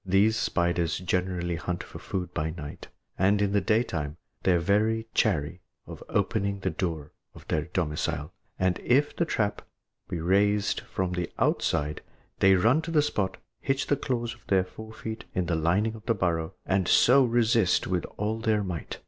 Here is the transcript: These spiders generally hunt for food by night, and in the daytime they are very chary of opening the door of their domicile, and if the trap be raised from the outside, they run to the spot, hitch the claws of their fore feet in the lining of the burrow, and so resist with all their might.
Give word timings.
These 0.03 0.35
spiders 0.35 0.97
generally 0.97 1.57
hunt 1.57 1.83
for 1.83 1.99
food 1.99 2.33
by 2.33 2.49
night, 2.49 2.87
and 3.19 3.39
in 3.39 3.51
the 3.51 3.61
daytime 3.61 4.17
they 4.41 4.53
are 4.53 4.57
very 4.57 5.05
chary 5.13 5.61
of 5.85 6.01
opening 6.09 6.59
the 6.61 6.71
door 6.71 7.11
of 7.35 7.47
their 7.49 7.65
domicile, 7.65 8.33
and 8.57 8.79
if 8.79 9.15
the 9.15 9.25
trap 9.25 9.61
be 10.09 10.19
raised 10.19 10.79
from 10.79 11.11
the 11.11 11.29
outside, 11.37 12.01
they 12.39 12.55
run 12.55 12.81
to 12.81 12.89
the 12.89 13.03
spot, 13.03 13.37
hitch 13.59 13.85
the 13.85 13.95
claws 13.95 14.33
of 14.33 14.47
their 14.47 14.63
fore 14.63 14.91
feet 14.91 15.25
in 15.35 15.45
the 15.45 15.55
lining 15.55 15.93
of 15.93 16.07
the 16.07 16.15
burrow, 16.15 16.55
and 16.65 16.87
so 16.87 17.23
resist 17.23 17.85
with 17.85 18.05
all 18.17 18.39
their 18.39 18.63
might. 18.63 18.99